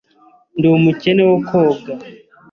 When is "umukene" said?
0.69-1.21